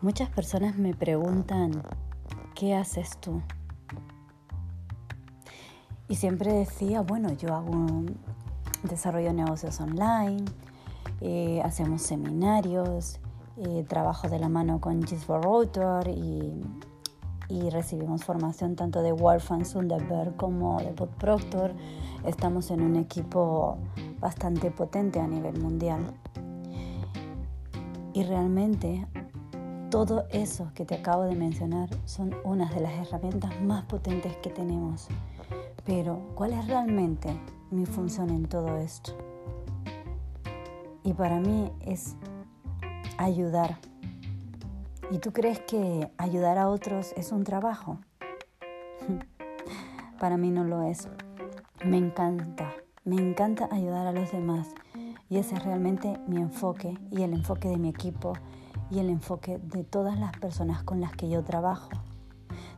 [0.00, 1.82] Muchas personas me preguntan,
[2.54, 3.42] ¿qué haces tú?
[6.08, 8.04] Y siempre decía, bueno, yo hago
[8.84, 10.44] desarrollo de negocios online,
[11.20, 13.18] eh, hacemos seminarios,
[13.56, 16.62] eh, trabajo de la mano con Gisborne Router y,
[17.48, 21.72] y, recibimos formación tanto de Wolfgang Sunderberg como de Bob Proctor.
[22.24, 23.78] Estamos en un equipo
[24.20, 26.14] bastante potente a nivel mundial.
[28.14, 29.08] Y realmente
[29.90, 34.50] todo eso que te acabo de mencionar son unas de las herramientas más potentes que
[34.50, 35.08] tenemos.
[35.84, 37.34] Pero, ¿cuál es realmente
[37.70, 39.12] mi función en todo esto?
[41.04, 42.16] Y para mí es
[43.16, 43.78] ayudar.
[45.10, 47.98] ¿Y tú crees que ayudar a otros es un trabajo?
[50.20, 51.08] para mí no lo es.
[51.82, 52.74] Me encanta,
[53.04, 54.68] me encanta ayudar a los demás.
[55.30, 58.34] Y ese es realmente mi enfoque y el enfoque de mi equipo
[58.90, 61.90] y el enfoque de todas las personas con las que yo trabajo.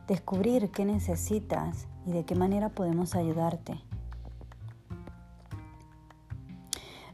[0.07, 3.79] Descubrir qué necesitas y de qué manera podemos ayudarte.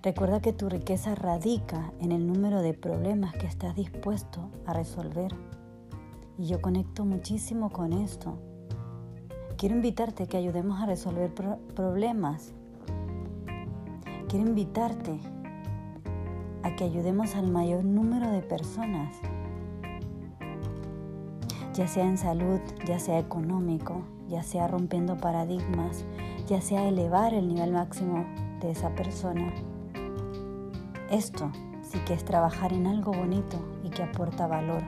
[0.03, 5.35] Recuerda que tu riqueza radica en el número de problemas que estás dispuesto a resolver.
[6.37, 8.37] Y yo conecto muchísimo con esto.
[9.57, 12.53] Quiero invitarte a que ayudemos a resolver problemas.
[14.29, 15.19] Quiero invitarte
[16.77, 19.15] que ayudemos al mayor número de personas,
[21.73, 26.05] ya sea en salud, ya sea económico, ya sea rompiendo paradigmas,
[26.47, 28.25] ya sea elevar el nivel máximo
[28.61, 29.51] de esa persona.
[31.09, 34.83] Esto sí que es trabajar en algo bonito y que aporta valor.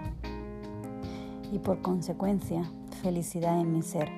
[1.51, 2.69] Y por consecuencia,
[3.01, 4.09] felicidad en mi ser.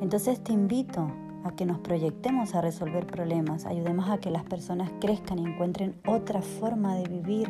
[0.00, 1.12] Entonces te invito
[1.44, 6.00] a que nos proyectemos a resolver problemas, ayudemos a que las personas crezcan y encuentren
[6.06, 7.48] otra forma de vivir,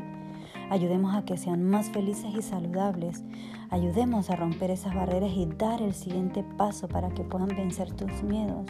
[0.70, 3.25] ayudemos a que sean más felices y saludables,
[3.70, 8.23] ayudemos a romper esas barreras y dar el siguiente paso para que puedan vencer tus
[8.23, 8.67] miedos.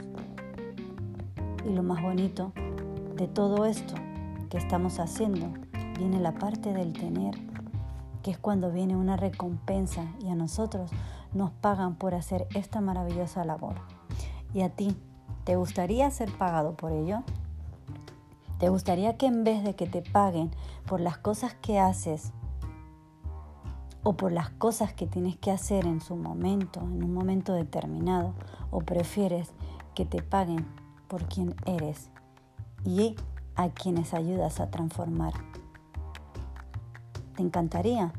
[1.69, 2.53] Y lo más bonito
[3.17, 3.95] de todo esto
[4.49, 5.53] que estamos haciendo,
[5.99, 7.35] viene la parte del tener,
[8.23, 10.91] que es cuando viene una recompensa y a nosotros
[11.33, 13.75] nos pagan por hacer esta maravillosa labor.
[14.55, 14.97] ¿Y a ti?
[15.49, 17.23] ¿Te gustaría ser pagado por ello?
[18.59, 20.51] ¿Te gustaría que en vez de que te paguen
[20.87, 22.33] por las cosas que haces
[24.03, 28.35] o por las cosas que tienes que hacer en su momento, en un momento determinado,
[28.71, 29.49] o prefieres
[29.95, 30.67] que te paguen
[31.09, 32.11] por quien eres
[32.85, 33.17] y
[33.57, 35.33] a quienes ayudas a transformar?
[37.37, 38.13] ¿Te encantaría?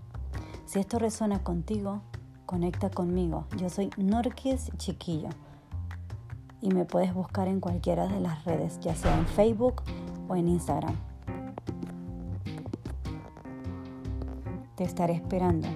[0.65, 2.01] Si esto resuena contigo,
[2.47, 3.45] conecta conmigo.
[3.55, 5.29] Yo soy Norquis Chiquillo
[6.61, 9.83] y me puedes buscar en cualquiera de las redes, ya sea en Facebook
[10.27, 10.95] o en Instagram.
[14.75, 15.67] Te estaré esperando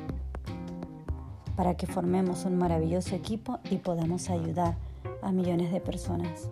[1.56, 4.76] para que formemos un maravilloso equipo y podamos ayudar
[5.22, 6.50] a millones de personas.